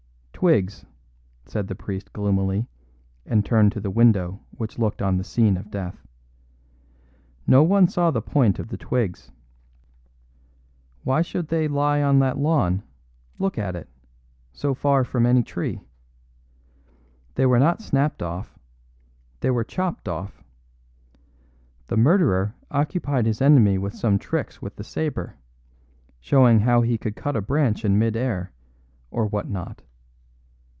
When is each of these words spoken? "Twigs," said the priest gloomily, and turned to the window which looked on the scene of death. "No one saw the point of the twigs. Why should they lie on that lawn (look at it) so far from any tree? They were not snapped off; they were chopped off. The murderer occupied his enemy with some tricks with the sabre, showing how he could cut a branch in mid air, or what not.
"Twigs," 0.41 0.87
said 1.45 1.67
the 1.67 1.75
priest 1.75 2.11
gloomily, 2.13 2.67
and 3.27 3.45
turned 3.45 3.71
to 3.73 3.79
the 3.79 3.91
window 3.91 4.39
which 4.49 4.79
looked 4.79 4.99
on 4.99 5.17
the 5.17 5.23
scene 5.23 5.55
of 5.55 5.69
death. 5.69 6.07
"No 7.45 7.61
one 7.61 7.87
saw 7.87 8.09
the 8.09 8.23
point 8.23 8.57
of 8.57 8.69
the 8.69 8.77
twigs. 8.77 9.29
Why 11.03 11.21
should 11.21 11.49
they 11.49 11.67
lie 11.67 12.01
on 12.01 12.17
that 12.21 12.39
lawn 12.39 12.81
(look 13.37 13.59
at 13.59 13.75
it) 13.75 13.87
so 14.51 14.73
far 14.73 15.03
from 15.03 15.27
any 15.27 15.43
tree? 15.43 15.79
They 17.35 17.45
were 17.45 17.59
not 17.59 17.79
snapped 17.83 18.23
off; 18.23 18.57
they 19.41 19.51
were 19.51 19.63
chopped 19.63 20.07
off. 20.07 20.43
The 21.85 21.97
murderer 21.97 22.55
occupied 22.71 23.27
his 23.27 23.43
enemy 23.43 23.77
with 23.77 23.93
some 23.93 24.17
tricks 24.17 24.59
with 24.59 24.75
the 24.75 24.83
sabre, 24.83 25.35
showing 26.19 26.61
how 26.61 26.81
he 26.81 26.97
could 26.97 27.15
cut 27.15 27.35
a 27.35 27.41
branch 27.41 27.85
in 27.85 27.99
mid 27.99 28.15
air, 28.17 28.51
or 29.11 29.27
what 29.27 29.47
not. 29.47 29.83